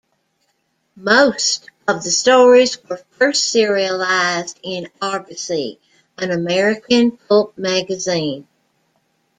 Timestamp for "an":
6.17-6.31